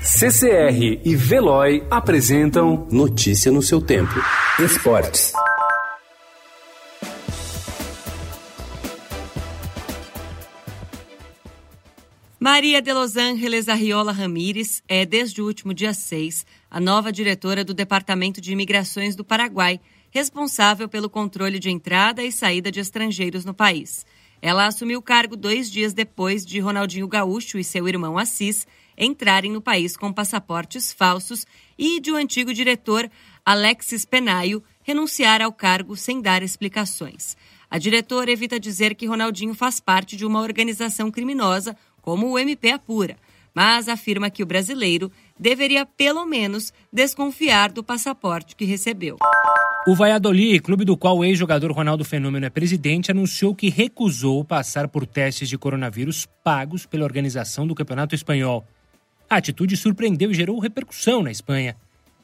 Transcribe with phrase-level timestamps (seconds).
[0.00, 4.14] CCR e Veloy apresentam Notícia no seu tempo.
[4.60, 5.32] Esportes.
[12.38, 17.64] Maria de Los Angeles Arriola Ramírez é, desde o último dia 6, a nova diretora
[17.64, 19.80] do Departamento de Imigrações do Paraguai,
[20.10, 24.06] responsável pelo controle de entrada e saída de estrangeiros no país.
[24.40, 28.66] Ela assumiu o cargo dois dias depois de Ronaldinho Gaúcho e seu irmão Assis
[28.96, 31.46] entrarem no país com passaportes falsos
[31.78, 33.10] e de o um antigo diretor
[33.44, 37.36] Alexis Penaio renunciar ao cargo sem dar explicações.
[37.70, 42.70] A diretora evita dizer que Ronaldinho faz parte de uma organização criminosa como o MP
[42.70, 43.16] Apura,
[43.54, 49.18] mas afirma que o brasileiro deveria pelo menos desconfiar do passaporte que recebeu.
[49.88, 54.86] O Valladolid, clube do qual o ex-jogador Ronaldo Fenômeno é presidente, anunciou que recusou passar
[54.86, 58.66] por testes de coronavírus pagos pela organização do Campeonato Espanhol.
[59.30, 61.74] A atitude surpreendeu e gerou repercussão na Espanha.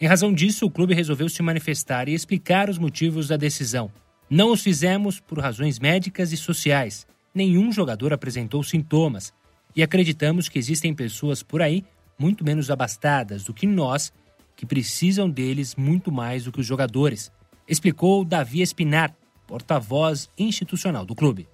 [0.00, 3.92] Em razão disso, o clube resolveu se manifestar e explicar os motivos da decisão.
[4.30, 7.06] Não os fizemos por razões médicas e sociais.
[7.34, 9.34] Nenhum jogador apresentou sintomas.
[9.76, 11.84] E acreditamos que existem pessoas por aí
[12.18, 14.10] muito menos abastadas do que nós,
[14.56, 17.30] que precisam deles muito mais do que os jogadores
[17.70, 19.14] explicou Davi Espinar,
[19.46, 21.48] porta-voz institucional do clube.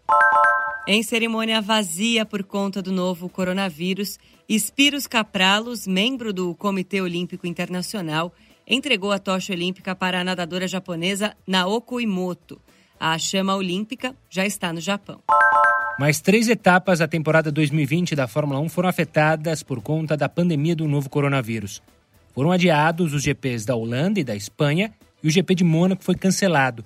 [0.89, 4.19] Em cerimônia vazia por conta do novo coronavírus,
[4.51, 8.33] Spiros Capralos, membro do Comitê Olímpico Internacional,
[8.67, 12.59] entregou a tocha olímpica para a nadadora japonesa Naoko Imoto.
[12.99, 15.21] A chama olímpica já está no Japão.
[15.99, 20.75] Mais três etapas da temporada 2020 da Fórmula 1 foram afetadas por conta da pandemia
[20.75, 21.83] do novo coronavírus.
[22.35, 26.15] Foram adiados os GPs da Holanda e da Espanha e o GP de Mônaco foi
[26.15, 26.85] cancelado.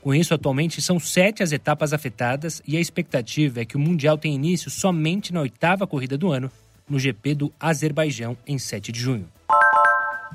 [0.00, 4.16] Com isso, atualmente são sete as etapas afetadas e a expectativa é que o Mundial
[4.16, 6.50] tenha início somente na oitava corrida do ano,
[6.88, 9.28] no GP do Azerbaijão, em 7 de junho.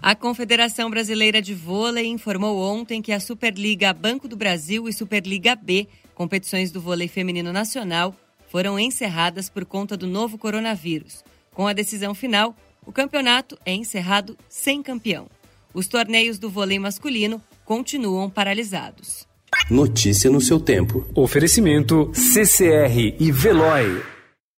[0.02, 5.56] A Confederação Brasileira de Vôlei informou ontem que a Superliga Banco do Brasil e Superliga
[5.56, 8.16] B, competições do vôlei feminino nacional,
[8.50, 11.24] foram encerradas por conta do novo coronavírus.
[11.54, 15.30] Com a decisão final, o campeonato é encerrado sem campeão.
[15.74, 19.28] Os torneios do vôlei masculino continuam paralisados.
[19.70, 21.06] Notícia no seu tempo.
[21.16, 24.11] Oferecimento CCR e Veloy.